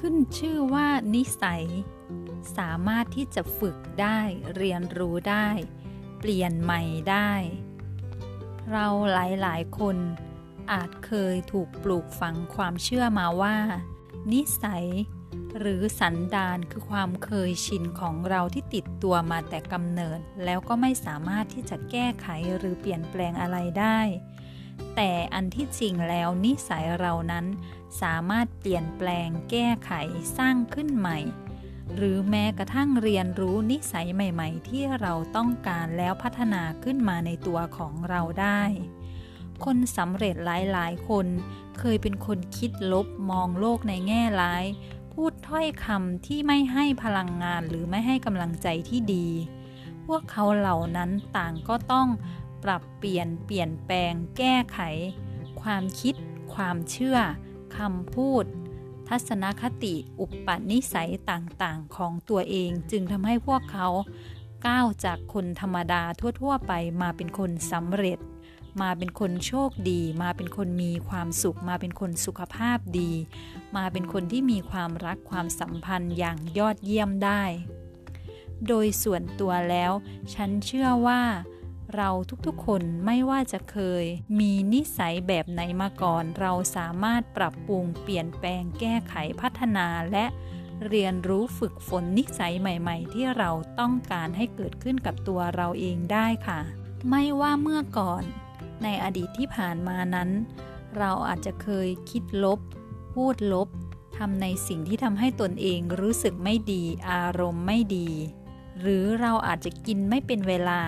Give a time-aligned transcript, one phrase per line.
[0.00, 1.64] ขึ้นชื่อว่านิสัย
[2.58, 4.18] สามารถที่จะฝึกได้
[4.56, 5.48] เรียนรู้ได้
[6.18, 7.32] เปลี่ยนใหม่ได้
[8.72, 9.16] เราห
[9.46, 9.96] ลายๆ คน
[10.72, 13.56] อาจเคยถูกปลูกฝังความเชื่อมาว่า
[14.32, 14.86] นิสัย
[15.58, 22.26] หรือสันดานคือความเคยชินของเราที่ติดตัวมาแต่กำเนิด แล้วก็ไม่สามารถที่จะแก้ไข
[22.58, 24.00] หรือเปลี่ยนแปลงอะไรได้
[24.96, 27.46] แต่อันที่จริงแล้วนิสัยเรานั้น
[28.02, 29.92] สามารถเปลี่ยนแปลงแก้ไข
[30.38, 31.18] สร้างขึ้นใหม่
[31.96, 38.62] หรือแม้กระทั่งเรียนรู้นิสัยใหม่ ๆ ที่เราต้องการแล้วพัฒนาขึ้นมาในตัวของเราได้
[39.64, 41.26] คนสำเร็จหลายๆ คน
[41.78, 44.64] เคยเป็นคนคิดลบมองโลกในแง่ร้าย
[45.12, 49.28] พูดถ้อยคำที่ไม่ให้พลังงานหรือไม่ให้กำลังใจที่ดี
[50.06, 52.08] พวกเขาเหล่านั้นต่างก็ต้อง
[52.64, 54.80] ปรับเปลี่ยนเปลี่ยนแปลง แก้ไข
[55.62, 56.14] ความคิด
[56.54, 57.18] ความเชื่อ
[57.76, 58.44] คำพูด
[59.08, 63.88] ทัศนคติอุปนิสัยต่างๆ ของตัวเองจึงทำให้พวกเขา
[64.66, 66.02] ก้าวจากคนธรรมดา
[66.40, 68.18] ทั่ว ๆ ไปมาเป็นคนสำเร็จ
[68.82, 73.12] มาเป็นคนโชคดี มาเป็นคนมีความสุข มาเป็นคนสุขภาพดี
[73.76, 77.42] มาเป็นคนที่มีความรักความสัมพันธ์อย่างยอดเยี่ยมได้
[78.68, 79.92] โดยส่วนตัวแล้ว
[80.34, 81.22] ฉันเชื่อว่า
[81.96, 82.10] เรา
[82.46, 84.04] ทุกๆ คนไม่ว่าจะเคย
[84.40, 90.26] มีนิสัยแบบไหนมาก่อน เราสามารถปรับปรุงเปลี่ยนแปลงแก้ไขพัฒนาและ
[90.88, 96.60] เรียนรู้ฝึกฝนนิสัยใหม่ ๆ ที่เราต้องการให้เกิดขึ้นกับตัวเราเองได้ค่ะ
[97.10, 98.22] ไม่ว่าเมื่อก่อน
[98.82, 100.30] ในอดีตที่ผ่านมานั้น
[100.98, 102.60] เราอาจจะเคยคิดลบ
[103.14, 103.68] พูดลบ
[104.16, 108.08] ทำในสิ่งที่ทำให้ตนเองรู้สึกไม่ดี อารมณ์ไม่ดี
[108.80, 110.80] หรือเราอาจจะกินไม่เป็นเวลา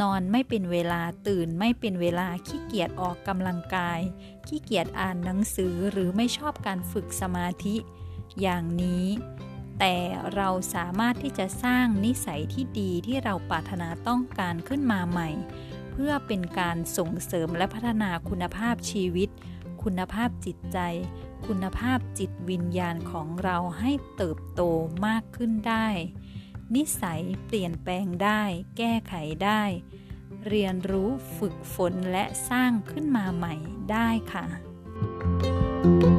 [0.00, 4.00] นอนไม่เป็นเวลาตื่นไม่เป็นเวลาขี้เกียจออกกำลังกาย
[4.46, 7.76] ขี้เกียจอ่านหนังสือหรือไม่ชอบการฝึกสมาธิ
[8.40, 9.06] อย่างนี้
[9.78, 9.96] แต่
[10.34, 15.30] เราสามารถที่จะสร้างนิสัยที่ดีที่เราปรารถนาต้องการขึ้นมาใหม่
[15.92, 19.28] เพื่อเป็นการส่งเสริมและพัฒนาคุณภาพชีวิต
[19.82, 20.78] คุณภาพจิตใจ
[21.46, 24.62] คุณภาพจิตวิญญาณของเราให้เติบโต
[25.06, 25.88] มากขึ้นได้
[26.74, 28.42] นิสัยเปลี่ยนแปลงได้
[28.76, 29.14] แก้ไข
[29.44, 29.62] ได้
[30.48, 33.54] เรียนรู้ฝึกฝนและสร้างขึ้นมาใหม่
[33.90, 34.46] ได้ค่ะ
[35.80, 36.17] thank you